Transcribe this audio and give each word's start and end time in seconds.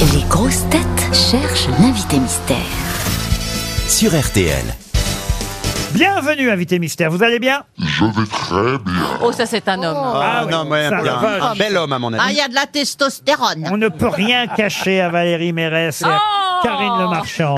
Les 0.00 0.22
grosses 0.28 0.68
têtes 0.70 1.14
cherchent 1.14 1.68
l'invité 1.80 2.18
mystère. 2.18 2.56
sur 3.88 4.10
RTL. 4.18 4.64
Bienvenue, 5.92 6.50
invité 6.50 6.78
mystère. 6.78 7.10
Vous 7.10 7.22
allez 7.22 7.38
bien? 7.38 7.64
Je 7.78 8.04
vais 8.04 8.26
très 8.26 8.78
bien. 8.78 9.18
Oh, 9.22 9.32
ça 9.32 9.46
c'est 9.46 9.68
un 9.68 9.82
homme. 9.82 9.96
Ah 9.98 10.44
oui, 10.46 10.52
non, 10.52 10.64
mais 10.64 10.88
ça, 10.88 10.98
un, 10.98 11.02
la 11.02 11.14
vache. 11.16 11.42
un 11.42 11.54
bel 11.56 11.76
homme 11.76 11.92
à 11.92 11.98
mon 11.98 12.12
Ah, 12.14 12.22
avis. 12.24 12.34
il 12.34 12.36
y 12.38 12.40
a 12.40 12.48
de 12.48 12.54
la 12.54 12.66
testostérone. 12.66 13.66
On 13.70 13.76
ne 13.76 13.88
peut 13.88 14.08
rien 14.08 14.46
cacher 14.46 15.00
à 15.00 15.08
Valérie 15.10 15.52
Mérès 15.52 16.00
et 16.02 16.04
à 16.04 16.18
Oh 16.20 16.60
Karine 16.62 16.98
Le 17.00 17.08
Marchand. 17.08 17.56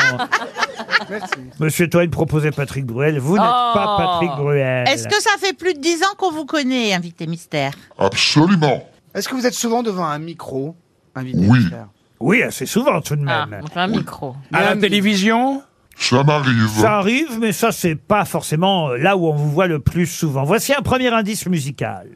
Monsieur 1.60 1.88
Toen 1.90 2.08
proposait 2.10 2.50
Patrick 2.52 2.86
Bruel. 2.86 3.18
Vous 3.18 3.34
n'êtes 3.36 3.44
Oh. 3.46 3.70
pas 3.74 3.96
Patrick 3.98 4.30
Bruel. 4.36 4.88
Est-ce 4.88 5.06
que 5.08 5.20
ça 5.20 5.30
fait 5.38 5.52
plus 5.52 5.74
de 5.74 5.80
10 5.80 6.02
ans 6.04 6.14
qu'on 6.16 6.32
vous 6.32 6.46
connaît, 6.46 6.92
invité 6.94 7.26
mystère? 7.26 7.72
Absolument. 7.98 8.82
Est-ce 9.14 9.28
que 9.28 9.34
vous 9.34 9.46
êtes 9.46 9.54
souvent 9.54 9.82
devant 9.82 10.06
un 10.06 10.18
micro, 10.18 10.74
invité 11.14 11.38
Oui. 11.42 11.58
mystère? 11.60 11.86
Oui, 12.22 12.42
assez 12.42 12.66
souvent 12.66 13.00
tout 13.00 13.16
de 13.16 13.24
Ah, 13.26 13.46
même. 13.46 13.64
fait 13.72 13.80
un 13.80 13.88
micro. 13.88 14.34
À 14.52 14.62
la 14.62 14.76
télévision 14.76 15.62
Ça 15.98 16.22
m'arrive. 16.22 16.68
Ça 16.68 16.98
arrive, 16.98 17.38
mais 17.40 17.52
ça, 17.52 17.72
c'est 17.72 17.96
pas 17.96 18.24
forcément 18.24 18.88
là 18.90 19.16
où 19.16 19.26
on 19.26 19.34
vous 19.34 19.50
voit 19.50 19.66
le 19.66 19.78
plus 19.80 20.06
souvent. 20.06 20.44
Voici 20.44 20.72
un 20.72 20.82
premier 20.82 21.08
indice 21.08 21.46
musical. 21.46 22.08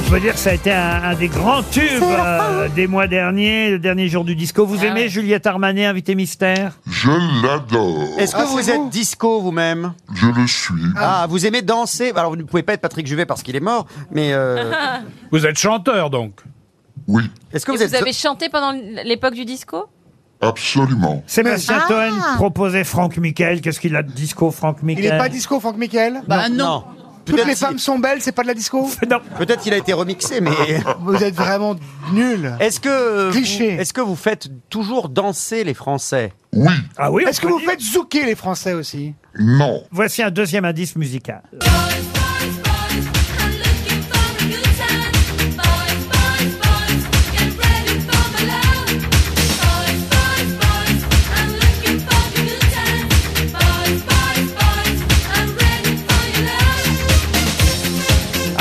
On 0.00 0.10
peut 0.10 0.20
dire 0.20 0.32
que 0.32 0.38
ça 0.38 0.50
a 0.50 0.54
été 0.54 0.72
un, 0.72 1.02
un 1.02 1.14
des 1.14 1.28
grands 1.28 1.62
tubes 1.62 2.02
euh, 2.02 2.68
des 2.68 2.86
mois 2.86 3.06
derniers, 3.06 3.70
le 3.72 3.78
dernier 3.78 4.08
jour 4.08 4.24
du 4.24 4.34
disco. 4.34 4.64
Vous 4.64 4.78
Ah 4.82 4.86
aimez 4.86 5.02
ouais. 5.02 5.08
Juliette 5.08 5.46
Armanet, 5.46 5.84
invité 5.84 6.14
mystère? 6.14 6.72
Je 6.90 7.10
l'adore. 7.46 8.18
Est-ce 8.18 8.34
que 8.34 8.40
Ah, 8.40 8.46
vous 8.46 8.70
êtes 8.70 8.76
vous 8.76 8.88
disco 8.90 9.40
vous-même? 9.40 9.92
Je 10.14 10.26
le 10.28 10.46
suis. 10.46 10.74
Ah, 10.96 11.26
vous 11.28 11.44
aimez 11.46 11.62
danser 11.62 12.12
Alors 12.16 12.30
vous 12.30 12.36
ne 12.36 12.42
pouvez 12.44 12.62
pas 12.62 12.72
être 12.74 12.80
Patrick 12.80 13.06
Juvet 13.06 13.26
parce 13.26 13.42
qu'il 13.42 13.56
est 13.56 13.60
mort, 13.60 13.86
mais 14.10 14.32
euh, 14.32 14.70
Vous 15.32 15.44
êtes 15.46 15.58
chanteur 15.58 16.08
donc? 16.10 16.40
Oui, 17.06 17.24
est-ce 17.52 17.66
que 17.66 17.72
Et 17.72 17.76
vous 17.76 17.82
êtes 17.82 17.90
vous 17.90 17.96
avez 17.96 18.12
chanté 18.12 18.48
pendant 18.48 18.72
l'époque 19.04 19.34
du 19.34 19.44
disco? 19.44 19.86
Absolument. 20.40 21.22
Sébastien 21.26 21.78
Ah. 21.82 21.88
Toen 21.88 22.36
proposait 22.36 22.84
Franck 22.84 23.18
Michael. 23.18 23.60
Qu'est-ce 23.60 23.78
qu'il 23.80 23.94
a 23.96 24.02
de 24.02 24.10
disco, 24.12 24.50
Franck 24.50 24.78
Il 24.82 24.86
Michael 24.86 25.04
est 25.04 25.18
pas 25.18 25.28
disco, 25.28 25.60
Franck 25.60 25.76
Michael 25.76 26.22
Bah 26.26 26.48
non. 26.48 26.84
Toutes 27.24 27.44
les 27.46 27.54
femmes 27.56 27.78
sont 27.78 27.98
belles, 27.98 28.20
c'est 28.20 28.32
pas 28.32 28.42
de 28.42 28.48
la 28.48 28.54
disco 28.54 28.88
Non. 29.10 29.18
Peut-être 29.38 29.60
qu'il 29.62 29.72
a 29.72 29.76
été 29.76 29.92
remixé, 29.92 30.40
mais 30.40 30.50
Vous 31.00 31.22
êtes 31.22 31.34
vraiment 31.34 31.76
nuls. 32.12 32.52
est-ce 32.60 32.80
que 32.80 33.30
vous, 33.30 33.38
est-ce 33.62 33.92
que 33.92 34.00
vous 34.00 34.16
faites 34.16 34.48
toujours 34.68 35.08
danser 35.08 35.62
les 35.64 35.74
Français 35.74 36.32
Oui, 36.52 36.72
Ah 36.96 37.10
oui, 37.12 37.22
on 37.26 37.28
Est-ce 37.28 37.40
que 37.40 37.46
peut 37.46 37.52
vous 37.52 37.60
dire. 37.60 37.70
faites 37.70 37.80
zouker 37.80 38.24
les 38.26 38.34
Français 38.34 38.72
aussi? 38.72 39.14
Non. 39.38 39.82
Voici 39.92 40.22
un 40.22 40.30
deuxième 40.30 40.64
indice 40.64 40.96
musical. 40.96 41.42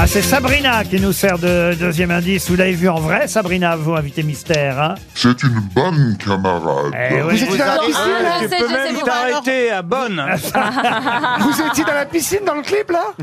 C'est 0.10 0.24
Sabrina 0.24 0.84
qui 0.84 1.00
nous 1.00 1.14
sert 1.14 1.38
de 1.38 1.76
deuxième 1.80 2.10
indice. 2.10 2.50
Vous 2.50 2.56
l'avez 2.56 2.72
vu 2.72 2.90
en 2.90 3.00
vrai, 3.00 3.28
Sabrina, 3.28 3.76
vous, 3.76 3.94
invité 3.94 4.24
mystère. 4.24 4.82
Hein 4.82 4.96
C'est 5.14 5.44
une 5.44 5.60
bonne 5.76 6.18
camarade. 6.18 6.94
Eh 7.12 7.22
oui. 7.22 7.38
Vous 7.38 7.44
étiez 7.44 7.58
dans 7.60 7.66
la 7.66 7.78
piscine 7.78 8.24
là 8.24 8.40
peux 8.40 8.46
je 8.46 8.50
sais 8.50 8.74
même 8.74 8.96
vous. 8.96 9.06
t'arrêter 9.06 9.70
à 9.70 9.82
bonne 9.84 10.16
Vous 11.42 11.62
étiez 11.62 11.84
dans 11.84 11.94
la 11.94 12.06
piscine 12.08 12.40
dans 12.44 12.56
le 12.56 12.64
clip 12.64 12.90
là 12.90 13.14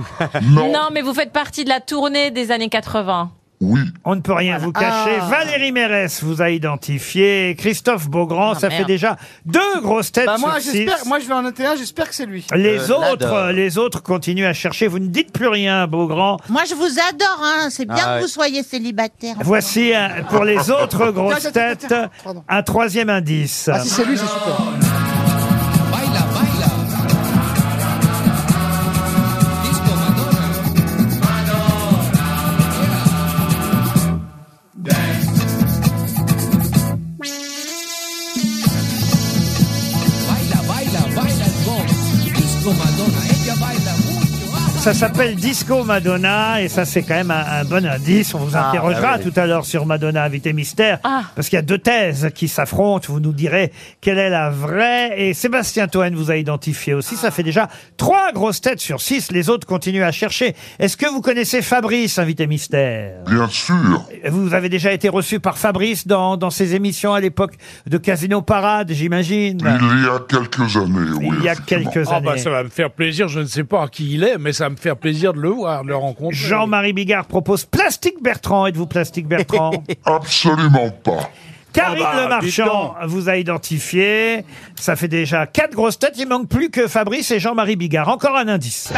Non. 0.42 0.72
Non, 0.72 0.88
mais 0.92 1.02
vous 1.02 1.12
faites 1.12 1.32
partie 1.32 1.64
de 1.64 1.70
la 1.70 1.80
tournée 1.80 2.30
des 2.30 2.52
années 2.52 2.68
80. 2.68 3.32
Oui, 3.60 3.80
On 4.04 4.14
ne 4.14 4.20
peut 4.20 4.34
rien 4.34 4.58
vous 4.58 4.70
cacher. 4.70 5.16
Ah. 5.18 5.28
Valérie 5.30 5.72
Mérès 5.72 6.22
vous 6.22 6.42
a 6.42 6.50
identifié. 6.50 7.54
Christophe 7.58 8.08
Beaugrand, 8.08 8.54
ça 8.54 8.68
fait 8.68 8.84
déjà 8.84 9.16
deux 9.46 9.80
grosses 9.80 10.12
têtes 10.12 10.26
Bah 10.26 10.36
moi 10.38 10.60
sur 10.60 10.72
six. 10.72 10.78
j'espère, 10.84 11.06
moi 11.06 11.18
je 11.20 11.26
vais 11.26 11.32
en 11.32 11.40
noter 11.42 11.64
un, 11.64 11.74
j'espère 11.74 12.06
que 12.08 12.14
c'est 12.14 12.26
lui. 12.26 12.46
Les 12.54 12.90
Euh, 12.90 12.94
autres, 13.12 13.50
les 13.52 13.78
autres 13.78 14.02
continuent 14.02 14.44
à 14.44 14.52
chercher. 14.52 14.88
Vous 14.88 14.98
ne 14.98 15.06
dites 15.06 15.32
plus 15.32 15.48
rien, 15.48 15.86
Beaugrand. 15.86 16.36
Moi, 16.50 16.62
je 16.68 16.74
vous 16.74 16.84
adore, 16.84 17.40
hein. 17.42 17.68
C'est 17.70 17.86
bien 17.86 17.96
Ah 17.98 18.10
ouais. 18.14 18.18
que 18.18 18.22
vous 18.24 18.28
soyez 18.30 18.62
célibataire. 18.62 19.36
Voici 19.40 19.94
un- 19.94 20.22
pour 20.28 20.44
les 20.44 20.70
autres 20.70 21.10
grosses 21.10 21.40
Tiens, 21.40 21.50
tiens, 21.50 21.50
tiens, 21.52 21.76
têtes 21.76 21.84
tiens, 21.88 22.10
pardon. 22.24 22.44
un 22.48 22.62
troisième 22.62 23.08
indice. 23.08 23.70
Ah 23.72 23.80
si 23.80 23.88
c'est 23.88 24.04
lui, 24.04 24.18
c'est 24.18 24.26
super. 24.26 24.85
Ça 44.86 44.94
s'appelle 44.94 45.34
Disco 45.34 45.82
Madonna 45.82 46.62
et 46.62 46.68
ça 46.68 46.84
c'est 46.84 47.02
quand 47.02 47.14
même 47.16 47.32
un, 47.32 47.44
un 47.60 47.64
bon 47.64 47.84
indice. 47.84 48.32
On 48.34 48.38
vous 48.38 48.54
Ah, 48.54 48.68
interrogera 48.68 49.14
ah 49.14 49.18
oui. 49.20 49.28
tout 49.28 49.40
à 49.40 49.44
l'heure 49.44 49.64
sur 49.64 49.84
Madonna 49.84 50.22
invité 50.22 50.52
mystère 50.52 51.00
Ah. 51.02 51.22
parce 51.34 51.48
qu'il 51.48 51.56
y 51.56 51.58
a 51.58 51.62
deux 51.62 51.78
thèses 51.78 52.30
qui 52.32 52.46
s'affrontent. 52.46 53.12
Vous 53.12 53.18
nous 53.18 53.32
direz 53.32 53.72
quelle 54.00 54.18
est 54.18 54.30
la 54.30 54.48
vraie. 54.48 55.20
Et 55.20 55.34
Sébastien 55.34 55.88
Toen 55.88 56.14
vous 56.14 56.30
a 56.30 56.36
identifié 56.36 56.94
aussi. 56.94 57.16
Ça 57.16 57.32
fait 57.32 57.42
déjà 57.42 57.68
trois 57.96 58.30
grosses 58.32 58.60
têtes 58.60 58.78
sur 58.78 59.00
six. 59.00 59.32
Les 59.32 59.50
autres 59.50 59.66
continuent 59.66 60.04
à 60.04 60.12
chercher. 60.12 60.54
Est-ce 60.78 60.96
que 60.96 61.06
vous 61.06 61.20
connaissez 61.20 61.62
Fabrice 61.62 62.20
invité 62.20 62.46
mystère? 62.46 63.24
Bien 63.26 63.48
sûr. 63.48 64.04
Vous 64.30 64.54
avez 64.54 64.68
déjà 64.68 64.92
été 64.92 65.08
reçu 65.08 65.40
par 65.40 65.58
Fabrice 65.58 66.06
dans, 66.06 66.36
dans 66.36 66.50
ses 66.50 66.76
émissions 66.76 67.12
à 67.12 67.18
l'époque 67.18 67.54
de 67.88 67.98
Casino 67.98 68.40
Parade, 68.40 68.92
j'imagine? 68.92 69.58
Il 69.64 70.04
y 70.04 70.08
a 70.08 70.20
quelques 70.28 70.76
années, 70.76 71.10
oui. 71.18 71.30
Il 71.40 71.44
y 71.44 71.48
a 71.48 71.56
quelques 71.56 72.06
Ah 72.08 72.16
années. 72.18 72.26
bah 72.26 72.38
ça 72.38 72.50
va 72.50 72.62
me 72.62 72.68
faire 72.68 72.92
plaisir, 72.92 73.26
je 73.26 73.40
ne 73.40 73.46
sais 73.46 73.64
pas 73.64 73.88
qui 73.88 74.14
il 74.14 74.22
est, 74.22 74.38
mais 74.38 74.52
ça 74.52 74.68
va 74.68 74.75
me 74.76 74.80
faire 74.80 74.96
plaisir 74.96 75.32
de 75.32 75.40
le 75.40 75.48
voir, 75.48 75.82
de 75.82 75.88
le 75.88 75.96
rencontrer. 75.96 76.36
Jean-Marie 76.36 76.92
Bigard 76.92 77.26
propose 77.26 77.64
Plastique 77.64 78.22
Bertrand. 78.22 78.66
Êtes-vous 78.66 78.86
Plastique 78.86 79.26
Bertrand 79.26 79.72
Absolument 80.04 80.90
pas. 80.90 81.30
Karine 81.72 82.02
Ah 82.06 82.12
bah, 82.14 82.22
Le 82.22 82.28
Marchand 82.28 82.94
vous 83.06 83.28
a 83.28 83.36
identifié. 83.36 84.44
Ça 84.76 84.96
fait 84.96 85.08
déjà 85.08 85.46
quatre 85.46 85.74
grosses 85.74 85.98
têtes. 85.98 86.14
Il 86.18 86.28
manque 86.28 86.48
plus 86.48 86.70
que 86.70 86.86
Fabrice 86.86 87.30
et 87.30 87.40
Jean-Marie 87.40 87.76
Bigard. 87.76 88.08
Encore 88.08 88.36
un 88.36 88.48
indice. 88.48 88.92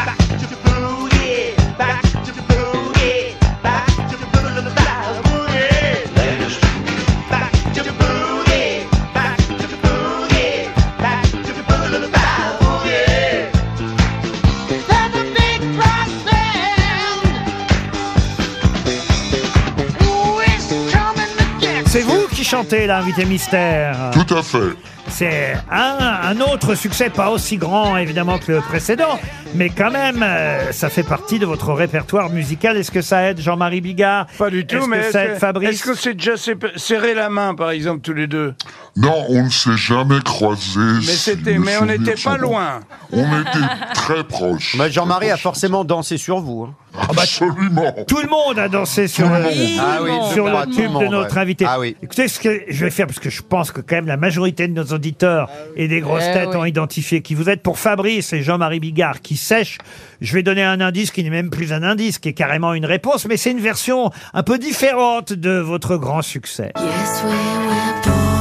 L'invité 22.63 23.25
mystère. 23.25 24.11
Tout 24.11 24.35
à 24.35 24.43
fait. 24.43 24.75
C'est 25.07 25.53
un, 25.71 25.97
un 26.23 26.39
autre 26.41 26.75
succès, 26.75 27.09
pas 27.09 27.29
aussi 27.31 27.57
grand 27.57 27.97
évidemment 27.97 28.37
que 28.37 28.51
le 28.51 28.61
précédent, 28.61 29.19
mais 29.55 29.69
quand 29.69 29.89
même, 29.89 30.21
euh, 30.21 30.71
ça 30.71 30.89
fait 30.89 31.01
partie 31.03 31.39
de 31.39 31.45
votre 31.47 31.71
répertoire 31.73 32.29
musical. 32.29 32.77
Est-ce 32.77 32.91
que 32.91 33.01
ça 33.01 33.23
aide 33.23 33.39
Jean-Marie 33.39 33.81
Bigard? 33.81 34.27
Pas 34.37 34.49
du 34.51 34.67
tout, 34.67 34.75
Est-ce 34.77 34.87
mais 34.87 34.97
que 34.97 35.01
est-ce 35.03 35.11
ça 35.11 35.25
aide 35.25 35.33
que- 35.33 35.39
Fabrice? 35.39 35.69
est-ce 35.69 35.83
que 35.83 35.95
c'est 35.95 36.13
déjà 36.13 36.37
sé- 36.37 36.55
serré 36.75 37.13
la 37.15 37.29
main, 37.29 37.55
par 37.55 37.71
exemple, 37.71 38.01
tous 38.01 38.13
les 38.13 38.27
deux? 38.27 38.53
Non, 38.99 39.25
on 39.29 39.45
ne 39.45 39.49
s'est 39.49 39.77
jamais 39.77 40.19
croisés. 40.23 40.79
Mais 40.79 41.01
c'était, 41.01 41.57
mais 41.57 41.77
on 41.81 41.85
n'était 41.85 42.15
pas 42.21 42.37
loin. 42.37 42.81
On 43.13 43.41
était 43.41 43.65
très 43.93 44.23
proches. 44.25 44.75
Bah, 44.77 44.89
Jean-Marie 44.89 45.31
a 45.31 45.37
forcément 45.37 45.85
dansé 45.85 46.17
sur 46.17 46.39
vous. 46.39 46.63
hein. 46.69 46.73
Absolument. 47.09 47.93
Tout 48.07 48.17
le 48.21 48.27
monde 48.27 48.59
a 48.59 48.67
dansé 48.67 49.07
sur 49.07 49.29
le. 49.29 49.35
Ah 49.79 49.99
oui, 50.03 50.11
sur 50.33 50.43
tout 50.45 50.45
le 50.45 50.51
monde, 50.51 50.71
tube 50.71 50.91
de 50.99 51.07
notre 51.07 51.35
ouais. 51.35 51.41
invité. 51.41 51.65
Ah 51.67 51.79
oui. 51.79 51.95
Écoutez 52.03 52.27
ce 52.27 52.39
que 52.39 52.63
je 52.67 52.83
vais 52.83 52.91
faire, 52.91 53.05
parce 53.07 53.19
que 53.19 53.29
je 53.29 53.41
pense 53.41 53.71
que 53.71 53.79
quand 53.79 53.95
même 53.95 54.07
la 54.07 54.17
majorité 54.17 54.67
de 54.67 54.73
nos 54.73 54.83
auditeurs 54.93 55.49
et 55.77 55.87
des 55.87 56.01
grosses 56.01 56.23
Eh 56.29 56.33
têtes 56.33 56.49
oui. 56.49 56.55
ont 56.57 56.65
identifié 56.65 57.21
qui 57.21 57.35
vous 57.35 57.47
êtes 57.49 57.61
pour 57.63 57.79
Fabrice 57.79 58.33
et 58.33 58.41
Jean-Marie 58.41 58.79
Bigard 58.79 59.21
qui 59.21 59.37
sèche. 59.37 59.77
Je 60.19 60.33
vais 60.33 60.43
donner 60.43 60.63
un 60.63 60.81
indice 60.81 61.11
qui 61.11 61.23
n'est 61.23 61.29
même 61.29 61.49
plus 61.51 61.71
un 61.71 61.83
indice, 61.83 62.17
qui 62.19 62.29
est 62.29 62.33
carrément 62.33 62.73
une 62.73 62.85
réponse, 62.85 63.25
mais 63.27 63.37
c'est 63.37 63.51
une 63.51 63.61
version 63.61 64.11
un 64.33 64.43
peu 64.43 64.57
différente 64.57 65.31
de 65.31 65.51
votre 65.59 65.95
grand 65.95 66.21
succès. 66.23 66.73
Yes, 66.75 67.23
we 67.23 67.31
were 67.31 68.01
born, 68.03 68.38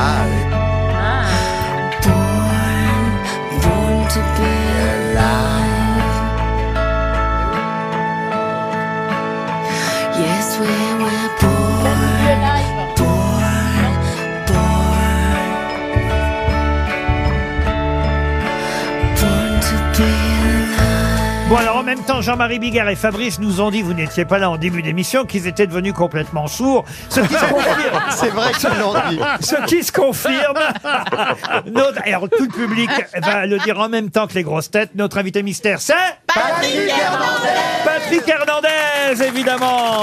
Ah, 0.00 0.47
Jean-Marie 22.28 22.58
Bigard 22.58 22.90
et 22.90 22.94
Fabrice 22.94 23.38
nous 23.38 23.62
ont 23.62 23.70
dit, 23.70 23.80
vous 23.80 23.94
n'étiez 23.94 24.26
pas 24.26 24.36
là 24.38 24.50
en 24.50 24.58
début 24.58 24.82
d'émission, 24.82 25.24
qu'ils 25.24 25.46
étaient 25.46 25.66
devenus 25.66 25.94
complètement 25.94 26.46
sourds. 26.46 26.84
Ce 27.08 27.20
qui 27.20 27.32
se 27.32 27.40
confirme. 27.50 28.02
C'est 28.10 28.28
vrai 28.28 28.52
qu'ils 28.52 28.78
l'ont 28.78 28.92
dit. 29.08 29.18
Ce 29.40 29.64
qui 29.64 29.82
se 29.82 29.90
confirme. 29.90 30.58
Notre, 31.72 32.06
et 32.06 32.12
alors 32.12 32.28
tout 32.28 32.42
le 32.42 32.48
public 32.48 32.90
va 33.22 33.46
le 33.46 33.58
dire 33.60 33.80
en 33.80 33.88
même 33.88 34.10
temps 34.10 34.26
que 34.26 34.34
les 34.34 34.42
grosses 34.42 34.70
têtes. 34.70 34.90
Notre 34.94 35.16
invité 35.16 35.42
mystère, 35.42 35.80
c'est 35.80 35.94
Patrick 36.26 36.90
Hernandez 36.90 37.82
Patrick 37.82 38.28
Hernandez, 38.28 39.24
évidemment. 39.24 40.02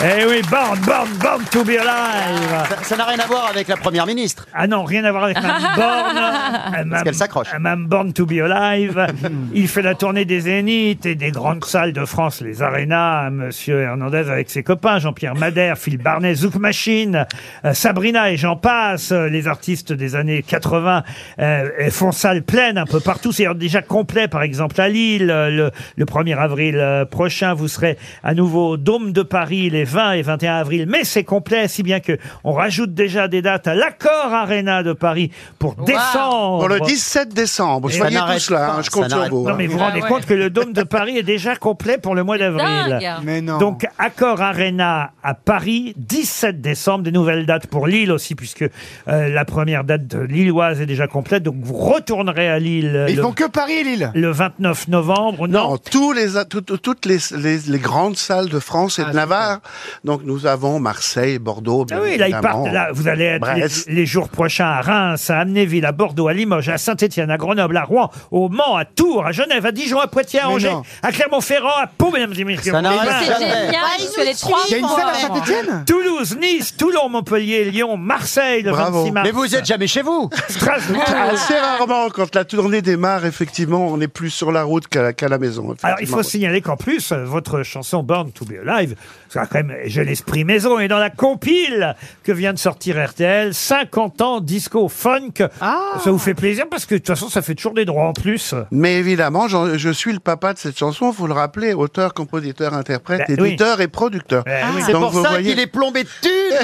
Eh 0.00 0.24
oui, 0.26 0.42
born, 0.48 0.78
born, 0.86 1.08
born 1.20 1.42
to 1.50 1.64
be 1.64 1.70
alive. 1.70 2.48
Ça- 2.68 2.76
Ça 2.84 2.96
n'a 2.96 3.04
rien 3.04 3.18
à 3.18 3.26
voir 3.26 3.48
avec 3.50 3.66
la 3.66 3.76
première 3.76 4.06
ministre. 4.06 4.46
Ah 4.54 4.68
non, 4.68 4.84
rien 4.84 5.02
à 5.04 5.10
voir 5.10 5.24
avec 5.24 5.36
Mme 5.42 5.60
Born. 5.76 6.88
Parce 6.90 7.02
qu'elle 7.02 7.14
s'accroche. 7.16 7.48
Mme 7.58 7.86
Born 7.86 8.12
to 8.12 8.24
be 8.24 8.34
alive. 8.40 9.06
Il 9.54 9.66
fait 9.66 9.82
la 9.82 9.96
tournée 9.96 10.24
des 10.24 10.40
Zéniths 10.42 11.04
et 11.04 11.16
des 11.16 11.32
grandes 11.32 11.64
salles 11.64 11.92
de 11.92 12.04
France, 12.04 12.40
les 12.42 12.62
arénas. 12.62 13.30
Monsieur 13.30 13.80
Hernandez 13.80 14.30
avec 14.30 14.50
ses 14.50 14.62
copains, 14.62 15.00
Jean-Pierre 15.00 15.34
Madère, 15.34 15.76
Phil 15.78 15.98
Barnet, 15.98 16.34
Zouk 16.36 16.54
Machine, 16.54 17.26
euh, 17.64 17.74
Sabrina 17.74 18.30
et 18.30 18.36
j'en 18.36 18.54
passe. 18.54 19.10
euh, 19.10 19.28
Les 19.28 19.48
artistes 19.48 19.92
des 19.92 20.14
années 20.14 20.42
80 20.44 21.02
euh, 21.40 21.90
font 21.90 22.12
salle 22.12 22.42
pleine 22.44 22.78
un 22.78 22.86
peu 22.86 23.00
partout. 23.00 23.32
C'est 23.32 23.52
déjà 23.56 23.82
complet, 23.82 24.28
par 24.28 24.42
exemple, 24.44 24.80
à 24.80 24.88
Lille. 24.88 25.28
euh, 25.32 25.50
Le, 25.50 25.70
le 25.96 26.04
1er 26.04 26.36
avril 26.38 26.76
euh, 26.78 27.04
prochain, 27.04 27.52
vous 27.54 27.66
serez 27.66 27.98
à 28.22 28.34
nouveau 28.34 28.68
au 28.70 28.76
Dôme 28.76 29.12
de 29.12 29.22
Paris 29.22 29.70
les 29.70 29.87
20 29.88 30.12
et 30.12 30.22
21 30.22 30.54
avril. 30.56 30.86
Mais 30.88 31.04
c'est 31.04 31.24
complet, 31.24 31.66
si 31.68 31.82
bien 31.82 32.00
que 32.00 32.16
on 32.44 32.52
rajoute 32.52 32.94
déjà 32.94 33.26
des 33.28 33.42
dates 33.42 33.66
à 33.66 33.74
l'Accord 33.74 34.32
Arena 34.32 34.82
de 34.82 34.92
Paris 34.92 35.30
pour 35.58 35.74
décembre. 35.74 36.58
Pour 36.60 36.68
le 36.68 36.80
17 36.80 37.30
décembre. 37.34 37.90
Soyez 37.90 38.14
ça 38.14 38.20
n'arrête 38.20 38.38
tous 38.38 38.50
là, 38.50 38.66
pas, 38.66 38.72
hein, 38.74 38.82
je 38.82 38.90
compte 38.90 39.08
sur 39.10 39.28
vous. 39.28 39.48
Non, 39.48 39.54
mais 39.56 39.66
vous 39.66 39.72
vous 39.72 39.78
rendez 39.78 40.00
compte 40.00 40.26
que 40.26 40.34
le 40.34 40.50
Dôme 40.50 40.72
de 40.72 40.82
Paris 40.84 41.18
est 41.18 41.22
déjà 41.22 41.56
complet 41.56 41.98
pour 41.98 42.14
le 42.14 42.22
mois 42.22 42.38
d'avril. 42.38 42.66
dingue. 42.88 43.08
Mais 43.24 43.40
non. 43.40 43.58
Donc, 43.58 43.86
Accor 43.98 44.40
Arena 44.42 45.10
à 45.22 45.34
Paris, 45.34 45.94
17 45.96 46.60
décembre. 46.60 47.04
Des 47.04 47.12
nouvelles 47.12 47.46
dates 47.46 47.66
pour 47.66 47.86
Lille 47.86 48.12
aussi, 48.12 48.34
puisque 48.34 48.62
euh, 49.08 49.28
la 49.28 49.44
première 49.44 49.84
date 49.84 50.06
de 50.06 50.18
lilloise 50.20 50.80
est 50.80 50.86
déjà 50.86 51.06
complète. 51.06 51.42
Donc, 51.42 51.56
vous 51.62 51.74
retournerez 51.74 52.48
à 52.48 52.58
Lille 52.58 52.92
euh, 52.94 53.04
Mais 53.06 53.12
Ils 53.12 53.16
le, 53.16 53.22
font 53.22 53.32
que 53.32 53.48
Paris 53.48 53.72
et 53.80 53.84
Lille. 53.84 54.10
le 54.14 54.30
29 54.30 54.88
novembre. 54.88 55.48
Non, 55.48 55.70
Non, 55.70 55.76
tous 55.78 56.12
les, 56.12 56.28
tout- 56.48 56.60
tout- 56.60 56.76
toutes 56.78 57.06
les, 57.06 57.18
les, 57.36 57.58
les 57.58 57.78
grandes 57.78 58.16
salles 58.16 58.48
de 58.48 58.58
France 58.58 58.98
et 58.98 59.04
de 59.04 59.10
Navarre. 59.12 59.60
Donc 60.04 60.22
nous 60.24 60.46
avons 60.46 60.80
Marseille, 60.80 61.38
Bordeaux, 61.38 61.84
bien 61.84 61.98
Ah 62.00 62.02
oui, 62.04 62.16
là, 62.16 62.28
ils 62.28 62.34
évidemment. 62.34 62.62
partent. 62.64 62.72
Là, 62.74 62.88
vous 62.92 63.08
allez 63.08 63.24
être 63.24 63.46
les, 63.54 63.60
Brest. 63.60 63.86
les 63.88 64.06
jours 64.06 64.28
prochains 64.28 64.66
à 64.66 64.80
Reims, 64.80 65.30
à 65.30 65.40
Amnéville, 65.40 65.84
à 65.86 65.92
Bordeaux, 65.92 66.28
à 66.28 66.32
Limoges, 66.32 66.68
à 66.68 66.78
Saint-Etienne, 66.78 67.30
à 67.30 67.36
Grenoble, 67.36 67.76
à 67.76 67.84
Rouen, 67.84 68.10
au 68.30 68.48
Mans, 68.48 68.76
à 68.76 68.84
Tours, 68.84 69.26
à 69.26 69.32
Genève, 69.32 69.64
à 69.66 69.72
Dijon, 69.72 69.98
à 70.00 70.06
Poitiers, 70.06 70.40
à 70.40 70.48
Mais 70.48 70.54
Angers, 70.54 70.70
non. 70.72 70.82
à 71.02 71.12
Clermont-Ferrand, 71.12 71.76
à 71.82 71.86
Pau, 71.86 72.10
mesdames 72.10 72.32
et 72.36 72.44
messieurs. 72.44 72.72
Ça 72.72 72.82
n'arrête 72.82 73.00
Et 73.22 73.24
C'est 73.24 73.32
jamais. 73.32 73.46
génial, 73.66 73.72
parce 73.98 74.16
que 74.16 74.24
les 74.24 74.34
trois 74.34 74.58
Il 74.68 74.72
y 74.72 74.74
a 74.74 74.78
une 74.78 74.88
salle 74.88 75.08
à. 75.08 75.14
Saint-Etienne 75.14 75.84
Toulouse, 75.86 76.36
Nice, 76.40 76.76
Toulon, 76.76 77.08
Montpellier, 77.08 77.64
Lyon, 77.70 77.96
Marseille, 77.96 78.62
le 78.62 78.70
Bravo. 78.70 78.98
26 79.00 79.12
mars. 79.12 79.26
Mais 79.26 79.32
vous 79.32 79.54
êtes 79.54 79.64
jamais 79.66 79.86
chez 79.86 80.02
vous. 80.02 80.30
Strasbourg. 80.48 81.02
Assez 81.32 81.54
rarement, 81.58 82.08
quand 82.10 82.34
la 82.34 82.44
tournée 82.44 82.82
démarre, 82.82 83.24
effectivement, 83.26 83.86
on 83.88 84.00
est 84.00 84.08
plus 84.08 84.30
sur 84.30 84.52
la 84.52 84.62
route 84.64 84.86
qu'à 84.88 85.02
la, 85.02 85.12
qu'à 85.12 85.28
la 85.28 85.38
maison. 85.38 85.62
Alors, 85.64 85.74
il 85.74 85.86
effectivement. 86.04 86.16
faut 86.16 86.22
signaler 86.22 86.60
qu'en 86.60 86.76
plus, 86.76 87.12
euh, 87.12 87.24
votre 87.24 87.62
chanson 87.62 88.02
Born 88.02 88.32
to 88.32 88.44
be 88.44 88.54
Alive, 88.66 88.94
ça 89.28 89.42
a 89.42 89.46
quand 89.46 89.58
même, 89.58 89.67
j'ai 89.84 90.04
l'esprit 90.04 90.44
maison, 90.44 90.78
et 90.78 90.88
dans 90.88 90.98
la 90.98 91.10
compile 91.10 91.94
que 92.22 92.32
vient 92.32 92.52
de 92.52 92.58
sortir 92.58 92.96
RTL, 93.04 93.54
50 93.54 94.20
ans 94.20 94.40
disco 94.40 94.88
funk. 94.88 95.32
Ça 95.60 96.10
vous 96.10 96.18
fait 96.18 96.34
plaisir 96.34 96.64
parce 96.70 96.86
que 96.86 96.94
de 96.94 96.98
toute 96.98 97.06
façon, 97.08 97.28
ça 97.28 97.42
fait 97.42 97.54
toujours 97.54 97.74
des 97.74 97.84
droits 97.84 98.06
en 98.08 98.12
plus. 98.12 98.54
Mais 98.70 98.94
évidemment, 98.96 99.48
j'en- 99.48 99.76
je 99.76 99.90
suis 99.90 100.12
le 100.12 100.20
papa 100.20 100.52
de 100.54 100.58
cette 100.58 100.78
chanson, 100.78 101.12
faut 101.12 101.26
le 101.26 101.32
rappeler, 101.34 101.74
auteur, 101.74 102.14
compositeur, 102.14 102.74
interprète, 102.74 103.22
Ben 103.28 103.40
oui. 103.40 103.48
éditeur 103.48 103.80
et 103.80 103.88
producteur. 103.88 104.44
Eh 104.46 104.50
oui. 104.76 104.82
C'est 104.84 104.92
Donc, 104.92 105.02
pour 105.02 105.10
vous 105.10 105.22
ça 105.22 105.30
voyez- 105.30 105.50
qu'il 105.50 105.60
est 105.60 105.66
plombé 105.66 106.04
de 106.04 106.08
thunes. 106.22 106.58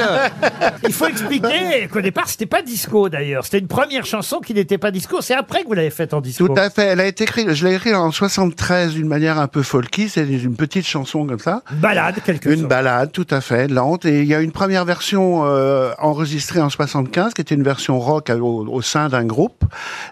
Il 0.87 0.93
faut 0.93 1.07
expliquer 1.07 1.89
qu'au 1.93 2.01
départ, 2.01 2.29
c'était 2.29 2.47
pas 2.47 2.63
disco 2.63 3.09
d'ailleurs. 3.09 3.45
C'était 3.45 3.59
une 3.59 3.69
première 3.69 4.05
chanson 4.07 4.41
qui 4.41 4.55
n'était 4.55 4.79
pas 4.79 4.91
disco. 4.91 5.21
C'est 5.21 5.35
après 5.35 5.63
que 5.63 5.69
vous 5.69 5.75
l'avez 5.75 5.91
faite 5.91 6.15
en 6.15 6.21
disco. 6.21 6.47
Tout 6.47 6.55
à 6.57 6.71
fait. 6.71 6.85
Elle 6.87 7.01
a 7.01 7.07
été 7.07 7.25
écrite, 7.25 7.53
je 7.55 7.67
l'ai 7.67 7.75
écrite 7.75 7.95
en 7.95 8.11
73 8.11 8.93
d'une 8.95 9.09
manière 9.09 9.39
un 9.39 9.49
peu 9.49 9.63
folky. 9.63 10.09
C'est 10.09 10.27
une 10.27 10.57
petite 10.57 10.87
chanson 10.87 11.27
comme 11.27 11.39
ça. 11.39 11.63
Une 11.71 11.79
balade, 11.79 12.17
quelque 12.25 12.49
Une 12.51 12.57
sorte. 12.61 12.69
balade, 12.69 12.94
tout 13.11 13.27
à 13.31 13.41
fait, 13.41 13.69
lente. 13.69 14.05
Et 14.05 14.21
il 14.21 14.27
y 14.27 14.35
a 14.35 14.41
une 14.41 14.53
première 14.53 14.85
version 14.85 15.45
euh, 15.47 15.93
enregistrée 15.99 16.61
en 16.61 16.69
75, 16.71 17.35
qui 17.35 17.41
était 17.41 17.55
une 17.55 17.63
version 17.63 17.99
rock 17.99 18.31
au, 18.31 18.67
au 18.67 18.83
sein 18.83 19.09
d'un 19.09 19.25
groupe. 19.25 19.65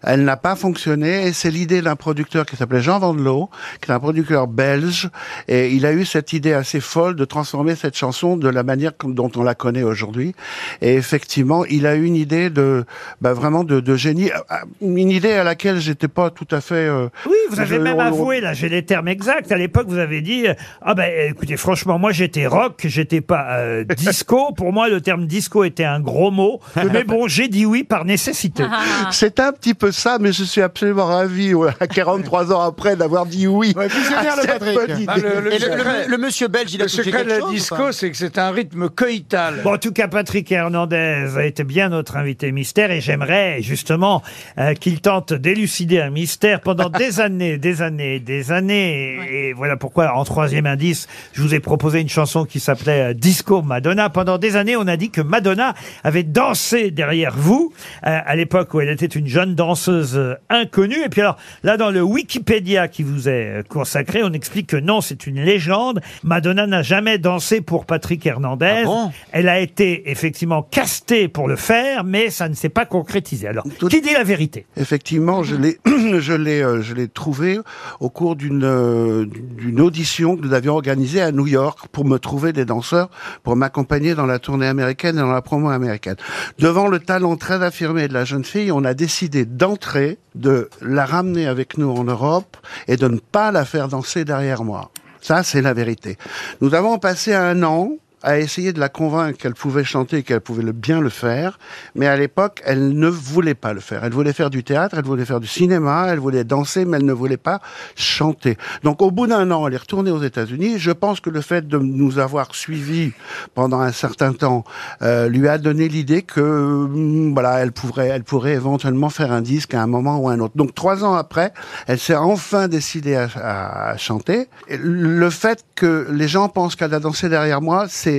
Elle 0.03 0.25
n'a 0.25 0.37
pas 0.37 0.57
fonctionné. 0.57 1.27
Et 1.27 1.33
c'est 1.33 1.51
l'idée 1.51 1.83
d'un 1.83 1.97
producteur 1.97 2.47
qui 2.47 2.57
s'appelait 2.57 2.81
Jean 2.83 2.99
Vandelot, 2.99 3.51
qui 3.81 3.91
est 3.91 3.95
un 3.95 4.01
producteur 4.01 4.47
belge. 4.47 5.11
Et 5.49 5.71
il 5.73 5.87
a 5.87 5.93
eu 5.93 6.05
cette 6.05 6.33
idée 6.33 6.53
assez 6.53 6.81
folle 6.81 7.15
de 7.17 7.25
transformer 7.25 7.75
cette 7.77 7.97
chanson 7.97 8.37
de 8.37 8.49
la 8.49 8.63
manière 8.63 8.93
dont 9.05 9.31
on 9.37 9.43
la 9.43 9.55
connaît 9.55 9.83
aujourd'hui. 9.83 10.35
Et 10.81 10.95
effectivement, 10.95 11.65
il 11.67 11.87
a 11.87 11.95
eu 11.97 12.05
une 12.05 12.17
idée 12.17 12.51
de, 12.51 12.85
bah, 13.21 13.33
vraiment 13.33 13.65
de, 13.65 13.81
de 13.81 13.97
génie, 13.97 14.31
Euh, 14.33 14.57
une 14.81 15.11
idée 15.11 15.33
à 15.33 15.45
laquelle 15.45 15.79
j'étais 15.79 16.09
pas 16.09 16.31
tout 16.31 16.49
à 16.51 16.61
fait. 16.61 16.75
euh, 16.75 17.09
Oui, 17.27 17.37
vous 17.51 17.61
avez 17.61 17.77
je- 17.77 17.81
même 17.81 17.97
on- 17.97 18.01
avoué, 18.01 18.41
là, 18.41 18.53
j'ai 18.55 18.69
les 18.69 18.85
termes 18.85 19.09
exacts. 19.09 19.53
À 19.53 19.57
l'époque, 19.57 19.87
vous 19.89 19.99
avez 19.99 20.21
dit, 20.21 20.47
euh, 20.49 20.55
ah 20.81 20.95
ben, 20.95 21.11
écoutez, 21.31 21.57
franchement, 21.57 21.99
moi, 21.99 22.13
j'étais 22.13 22.47
rock, 22.47 22.72
j'étais 22.85 23.21
pas 23.21 23.59
euh, 23.59 23.85
disco. 23.97 24.53
Pour 24.57 24.73
moi, 24.73 24.89
le 24.89 25.01
terme 25.01 25.27
disco 25.27 25.65
était 25.65 25.85
un 25.85 26.01
gros 26.01 26.31
mot. 26.31 26.61
Mais 26.93 27.05
bon, 27.05 27.29
j'ai 27.29 27.49
dit 27.49 27.67
oui 27.67 27.85
par 27.85 28.05
nécessité. 28.05 28.65
C'est 29.11 29.41
un 29.41 29.53
petit 29.53 29.75
peu 29.75 29.93
ça, 29.93 30.19
mais 30.21 30.33
je 30.33 30.45
suis 30.45 30.61
absolument 30.63 31.07
ravi, 31.07 31.55
ouais, 31.55 31.73
à 31.81 31.87
43 31.87 32.53
ans 32.53 32.61
après, 32.63 32.97
d'avoir 32.97 33.27
dit 33.27 33.47
oui. 33.47 33.73
Ouais, 33.77 33.89
visionnaire, 33.89 34.33
à 34.33 34.37
le 34.37 34.43
cette 34.43 34.51
Patrick. 34.59 34.75
bonne 34.75 34.97
idée. 34.99 35.07
Ah, 35.09 35.17
le, 35.19 35.41
le 35.41 35.53
Et 35.55 35.59
le, 35.59 35.65
secret, 35.65 36.05
le- 36.07 36.11
le 36.11 36.19
monsieur 36.19 36.49
belge, 36.49 36.73
il 36.75 36.81
a 36.81 36.85
le 36.85 36.91
touché 36.91 37.03
secret 37.05 37.25
de 37.25 37.29
quelque 37.29 37.35
la 37.35 37.41
chose 37.41 37.49
ou 37.51 37.53
disco, 37.55 37.93
c'est 37.93 38.11
que 38.11 38.17
c'est 38.17 38.39
un 38.39 38.51
rythme 38.51 38.89
coïtal. 38.89 39.61
Bon, 39.65 39.75
en 39.75 39.79
tout 39.79 39.93
cas, 39.93 40.09
Patrick 40.09 40.51
Hernandez 40.51 41.29
a 41.37 41.45
été 41.45 41.65
bien 41.65 41.89
notre 41.89 42.17
invité 42.17 42.53
mystère 42.53 42.91
et 42.91 43.01
j'aimerais 43.01 43.63
justement 43.63 44.23
euh, 44.59 44.75
qu'il 44.75 45.01
tente 45.01 45.33
d'élucider 45.33 46.01
un 46.01 46.11
mystère 46.11 46.61
pendant 46.61 46.89
des 46.89 47.21
années, 47.21 47.59
des 47.59 47.83
années, 47.83 48.21
des 48.21 48.53
années. 48.53 49.19
Et, 49.31 49.49
et 49.49 49.53
voilà 49.53 49.77
pourquoi, 49.77 50.13
en 50.15 50.25
troisième 50.25 50.67
indice, 50.67 51.07
je 51.33 51.43
vous 51.43 51.55
ai 51.55 51.61
proposé 51.61 52.01
une 52.01 52.09
chanson 52.09 52.45
qui 52.45 52.61
s'appelait 52.63 53.11
euh, 53.11 53.15
Disco 53.15 53.63
Madonna. 53.63 54.09
Pendant 54.11 54.39
des 54.39 54.57
années, 54.57 54.77
on 54.77 54.87
a 54.87 54.97
dit 54.97 55.11
que 55.11 55.21
Madonna 55.21 55.75
avait 56.05 56.23
dansé 56.23 56.91
derrière 56.91 57.35
vous, 57.37 57.73
euh, 58.07 58.19
à 58.25 58.37
l'époque 58.37 58.73
où 58.75 58.81
elle 58.81 58.89
était 58.89 59.07
une 59.07 59.27
jeune 59.27 59.55
danseuse 59.55 60.17
euh, 60.17 60.35
inconnue. 60.49 61.03
Et 61.05 61.09
puis 61.09 61.21
alors, 61.21 61.37
là, 61.63 61.77
dans 61.77 61.91
le 61.91 62.03
Wikipédia 62.03 62.89
qui 62.89 63.03
vous 63.03 63.29
est 63.29 63.59
euh, 63.59 63.63
consacré, 63.63 64.23
on 64.23 64.33
explique 64.33 64.69
que 64.69 64.77
non, 64.77 65.01
c'est 65.01 65.27
une 65.27 65.41
légende. 65.43 66.01
Madonna 66.23 66.67
n'a 66.67 66.83
jamais 66.83 67.19
dansé 67.19 67.61
pour 67.61 67.85
Patrick 67.87 68.25
Hernandez. 68.27 68.83
Ah 68.83 68.85
bon? 68.85 69.13
Elle 69.33 69.49
a 69.49 69.61
été 69.61 70.11
effectivement 70.11 70.63
castée 70.63 71.29
pour 71.29 71.49
le 71.49 71.57
faire, 71.57 72.05
mais 72.05 72.31
ça 72.31 72.49
ne 72.49 72.55
s'est 72.55 72.69
pas 72.69 72.87
concrétisé. 72.87 73.49
Alors, 73.49 73.65
Tout- 73.79 73.89
qui 73.89 74.01
dit 74.01 74.13
la 74.13 74.25
vérité? 74.25 74.67
Effectivement, 74.77 75.43
je 75.43 75.57
l'ai, 75.57 75.79
je 76.21 76.33
l'ai, 76.33 76.63
euh, 76.63 76.83
je 76.83 76.95
l'ai 76.95 77.09
trouvé 77.09 77.59
au 78.01 78.09
cours 78.09 78.37
d'une 78.37 78.65
euh, 78.65 79.27
d'une 79.27 79.81
audition 79.81 80.37
que 80.37 80.43
nous 80.47 80.53
avions 80.55 80.75
organisée 80.75 81.21
à 81.21 81.33
New 81.33 81.47
York 81.47 81.89
pour 81.93 82.05
me 82.05 82.19
trouver 82.19 82.52
des 82.53 82.65
danseurs 82.65 83.11
pour 83.43 83.57
m'accompagner 83.57 84.15
dans 84.15 84.27
la 84.27 84.39
tournée 84.39 84.67
américaine 84.67 85.17
et 85.17 85.21
dans 85.21 85.33
la 85.33 85.43
promo 85.43 85.71
américaine. 85.71 86.17
Devant 86.59 86.89
le 86.89 86.99
talent 86.99 87.37
très 87.37 87.63
affirmé 87.63 88.09
de 88.09 88.15
la 88.15 88.25
jeune 88.25 88.45
fille, 88.45 88.73
on 88.73 88.85
a 88.85 88.95
décidé 88.95 89.45
d'entrer, 89.45 90.19
de 90.35 90.69
la 90.81 91.05
ramener 91.05 91.47
avec 91.47 91.79
nous 91.79 91.91
en 91.91 92.05
Europe 92.05 92.57
et 92.89 92.97
de 92.97 93.09
ne 93.09 93.19
pas 93.19 93.53
la 93.53 93.65
faire 93.65 93.89
danser 93.89 94.25
derrière 94.25 94.65
moi. 94.65 94.91
Ça, 95.21 95.43
c'est 95.43 95.63
la 95.63 95.73
vérité. 95.73 96.19
Nous 96.61 96.75
avons 96.75 96.99
passé 96.99 97.33
un 97.33 97.63
an 97.63 97.93
à 98.23 98.39
essayer 98.39 98.73
de 98.73 98.81
la 98.81 98.89
convaincre 98.89 99.39
qu'elle 99.39 99.55
pouvait 99.55 99.85
chanter 99.85 100.23
qu'elle 100.23 100.41
pouvait 100.41 100.73
bien 100.73 101.01
le 101.01 101.09
faire, 101.09 101.59
mais 101.95 102.07
à 102.07 102.17
l'époque, 102.17 102.63
elle 102.65 102.97
ne 102.99 103.09
voulait 103.09 103.55
pas 103.55 103.73
le 103.73 103.81
faire. 103.81 104.05
Elle 104.05 104.13
voulait 104.13 104.33
faire 104.33 104.51
du 104.51 104.65
théâtre, 104.65 104.97
elle 104.99 105.05
voulait 105.05 105.25
faire 105.25 105.41
du 105.41 105.47
cinéma, 105.47 106.07
elle 106.09 106.19
voulait 106.19 106.45
danser, 106.45 106.85
mais 106.85 106.99
elle 106.99 107.05
ne 107.05 107.13
voulait 107.13 107.37
pas 107.37 107.61
chanter. 107.97 108.57
Donc, 108.83 109.03
au 109.03 109.11
bout 109.11 109.27
d'un 109.27 109.51
an, 109.51 109.67
elle 109.67 109.75
est 109.75 109.79
retournée 109.79 110.11
aux 110.11 110.23
États-Unis. 110.23 110.79
Je 110.79 110.91
pense 110.91 111.21
que 111.21 111.31
le 111.31 111.41
fait 111.41 111.67
de 111.67 111.79
nous 111.79 112.19
avoir 112.19 112.55
suivis 112.55 113.13
pendant 113.55 113.81
un 113.81 113.93
certain 113.93 114.33
temps 114.33 114.65
euh, 115.03 115.29
lui 115.29 115.49
a 115.49 115.59
donné 115.59 115.89
l'idée 115.89 116.23
que, 116.23 116.41
hum, 116.41 117.33
voilà, 117.33 117.61
elle 117.61 117.73
pourrait, 117.73 118.09
elle 118.09 118.25
pourrait 118.25 118.55
éventuellement 118.55 119.11
faire 119.11 119.33
un 119.33 119.43
disque 119.43 119.75
à 119.75 119.83
un 119.83 119.87
moment 119.87 120.19
ou 120.19 120.29
à 120.29 120.33
un 120.33 120.41
autre. 120.41 120.57
Donc, 120.57 120.75
trois 120.75 121.05
ans 121.05 121.15
après, 121.15 121.53
elle 121.87 121.99
s'est 121.99 122.17
enfin 122.17 122.69
décidée 122.69 123.17
à, 123.17 123.97
chanter. 123.97 124.49
Le 124.69 125.31
fait 125.31 125.65
que 125.75 126.07
les 126.11 126.29
gens 126.29 126.49
pensent 126.49 126.77
qu'elle 126.77 126.95
a 126.95 127.01
dansé 127.01 127.29
derrière 127.29 127.61
moi, 127.61 127.87
c'est, 127.89 128.12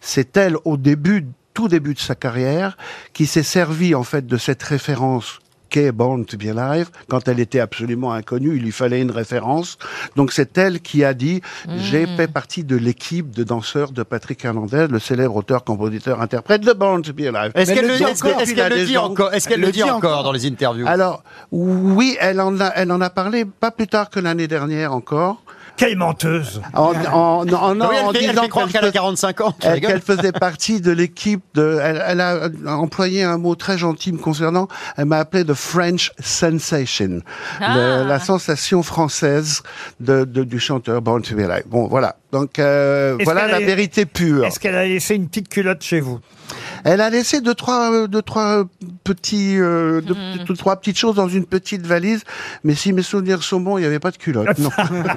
c'est 0.00 0.36
elle 0.36 0.56
au 0.64 0.76
début, 0.76 1.26
tout 1.54 1.68
début 1.68 1.94
de 1.94 2.00
sa 2.00 2.14
carrière, 2.14 2.76
qui 3.12 3.26
s'est 3.26 3.42
servie 3.42 3.94
en 3.94 4.04
fait 4.04 4.26
de 4.26 4.36
cette 4.36 4.62
référence 4.62 5.40
qu'est 5.70 5.92
Born 5.92 6.26
to 6.26 6.36
Be 6.36 6.56
Alive. 6.56 6.90
Quand 7.08 7.26
elle 7.28 7.40
était 7.40 7.60
absolument 7.60 8.12
inconnue, 8.12 8.56
il 8.56 8.62
lui 8.62 8.72
fallait 8.72 9.00
une 9.00 9.10
référence. 9.10 9.78
Donc 10.16 10.32
c'est 10.32 10.58
elle 10.58 10.80
qui 10.80 11.04
a 11.04 11.14
dit 11.14 11.40
j'ai 11.78 12.06
fait 12.06 12.28
partie 12.28 12.64
de 12.64 12.76
l'équipe 12.76 13.30
de 13.30 13.44
danseurs 13.44 13.92
de 13.92 14.02
Patrick 14.02 14.44
Hernandez, 14.44 14.88
le 14.90 14.98
célèbre 14.98 15.36
auteur, 15.36 15.64
compositeur, 15.64 16.20
interprète 16.20 16.62
de 16.62 16.72
Born 16.72 17.02
to 17.02 17.12
Be 17.12 17.20
Alive. 17.20 17.52
Est-ce 17.54 17.72
qu'elle 17.72 17.84
elle 17.84 17.90
le, 17.92 17.96
dit 17.96 18.04
encore 18.04 18.40
est-ce 18.40 18.54
qu'elle 18.54 18.72
le 18.72 18.84
dit 18.84 18.98
encore 18.98 19.32
Est-ce 19.32 19.48
qu'elle 19.48 19.60
Elle 19.60 19.66
le 19.66 19.72
dit 19.72 19.82
encore. 19.84 20.24
dans 20.24 20.32
les 20.32 20.46
interviews? 20.46 20.86
Alors, 20.86 21.22
oui, 21.52 22.16
elle 22.20 22.40
en 22.40 22.60
a, 22.60 22.72
elle 22.74 22.92
en 22.92 23.00
a 23.00 23.10
parlé 23.10 23.44
pas 23.44 23.70
plus 23.70 23.86
tard 23.86 24.10
que 24.10 24.20
l'année 24.20 24.48
dernière 24.48 24.92
encore. 24.92 25.42
Quelle 25.80 25.96
menteuse 25.96 26.60
En, 26.74 26.92
en, 26.94 27.48
en, 27.48 27.52
en, 27.52 27.80
Ah 27.80 27.88
oui, 27.90 27.96
elle 27.98 28.04
en 28.04 28.12
fait- 28.12 28.18
elle 28.24 28.30
disant 28.30 28.42
fait 28.42 28.48
croire 28.48 28.68
qu'elle 28.68 28.84
a 28.84 28.86
fais- 28.88 28.92
45 28.92 29.40
ans. 29.40 29.52
Tu 29.58 29.66
elle- 29.66 29.72
rigoles 29.74 29.90
qu'elle 29.92 30.00
faisait 30.02 30.32
partie 30.32 30.80
de 30.80 30.90
l'équipe 30.92 31.42
de. 31.54 31.78
Elle, 31.82 32.02
elle 32.06 32.20
a 32.20 32.48
employé 32.76 33.22
un 33.24 33.38
mot 33.38 33.54
très 33.54 33.78
gentil 33.78 34.12
me 34.12 34.18
concernant. 34.18 34.68
Elle 34.98 35.06
m'a 35.06 35.18
appelé 35.18 35.42
de 35.44 35.54
French 35.54 36.12
sensation, 36.18 37.20
Ah. 37.60 37.74
Le- 37.76 38.08
la 38.08 38.18
sensation 38.20 38.82
française 38.82 39.62
de, 40.00 40.24
de- 40.24 40.44
du 40.44 40.58
chanteur 40.60 41.00
Born 41.02 41.22
to 41.22 41.34
Be 41.34 41.40
Alive. 41.40 41.64
Bon, 41.66 41.86
voilà. 41.88 42.16
Donc 42.32 42.58
euh, 42.58 43.16
Est-ce 43.16 43.24
voilà 43.24 43.42
qu'elle 43.42 43.50
la 43.50 43.56
a- 43.56 43.60
vérité 43.60 44.04
pure. 44.06 44.44
Est-ce 44.44 44.60
qu'elle 44.60 44.74
a 44.76 44.84
laissé 44.84 45.14
une 45.14 45.28
petite 45.28 45.48
culotte 45.48 45.82
chez 45.82 46.00
vous? 46.00 46.20
Elle 46.84 47.00
a 47.00 47.10
laissé 47.10 47.40
deux 47.40 47.54
trois 47.54 47.92
euh, 47.92 48.06
deux 48.06 48.22
trois 48.22 48.64
petits 49.04 49.56
euh, 49.58 50.00
deux, 50.00 50.14
Hmm. 50.14 50.44
deux, 50.46 50.56
trois 50.56 50.76
petites 50.76 50.98
choses 50.98 51.14
dans 51.16 51.28
une 51.28 51.44
petite 51.46 51.86
valise, 51.86 52.22
mais 52.64 52.74
si 52.74 52.92
mes 52.92 53.02
souvenirs 53.02 53.42
sont 53.42 53.60
bons, 53.60 53.78
il 53.78 53.82
n'y 53.82 53.86
avait 53.86 53.98
pas 53.98 54.10
de 54.10 54.16
culotte. 54.16 54.58
Non. 54.58 54.70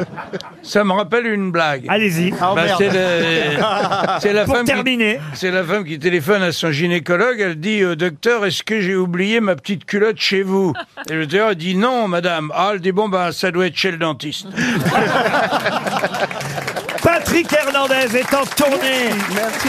Ça 0.63 0.83
me 0.83 0.91
rappelle 0.93 1.25
une 1.27 1.51
blague. 1.51 1.85
Allez-y. 1.89 2.33
Ah, 2.41 2.53
Bah, 2.55 2.63
merde. 2.65 2.77
c'est 2.77 2.89
le- 2.89 4.19
c'est 4.21 4.33
la 4.33 4.45
Pour 4.45 4.55
femme 4.55 4.65
qui- 4.65 4.71
terminer. 4.73 5.19
C'est 5.33 5.51
la 5.51 5.63
femme 5.63 5.83
qui 5.85 5.99
téléphone 5.99 6.41
à 6.43 6.51
son 6.51 6.71
gynécologue. 6.71 7.39
Elle 7.39 7.59
dit 7.59 7.81
euh, 7.83 7.95
Docteur, 7.95 8.45
est-ce 8.45 8.63
que 8.63 8.81
j'ai 8.81 8.95
oublié 8.95 9.39
ma 9.39 9.55
petite 9.55 9.85
culotte 9.85 10.19
chez 10.19 10.43
vous? 10.43 10.73
Et 11.09 11.13
le 11.13 11.25
docteur 11.27 11.55
dit 11.55 11.75
Non, 11.75 12.07
madame. 12.07 12.51
Ah, 12.55 12.71
elle 12.73 12.79
dit 12.81 12.91
Bon, 12.91 13.09
bah, 13.09 13.31
ça 13.31 13.51
doit 13.51 13.67
être 13.67 13.75
chez 13.77 13.91
le 13.91 13.97
dentiste. 13.97 14.47
Patrick 17.03 17.51
Hernandez 17.51 18.17
est 18.17 18.33
en 18.33 18.45
tournée 18.45 19.09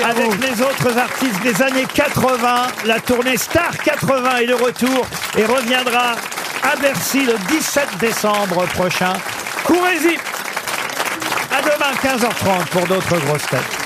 avec 0.05 0.41
les 0.41 0.63
autres 0.63 0.97
artistes 0.97 1.43
des 1.43 1.63
années 1.63 1.87
80. 1.93 2.67
La 2.87 3.01
tournée 3.01 3.37
Star 3.37 3.77
80 3.77 4.37
est 4.37 4.47
de 4.47 4.55
retour 4.55 5.05
et 5.37 5.45
reviendra 5.45 6.13
à 6.63 6.77
Bercy 6.77 7.27
le 7.27 7.35
17 7.49 7.99
décembre 7.99 8.65
prochain. 8.75 9.15
Courez-y 9.65 10.17
À 11.53 11.61
demain 11.63 11.93
15h30 12.03 12.67
pour 12.71 12.87
d'autres 12.87 13.19
grosses 13.27 13.47
têtes. 13.47 13.84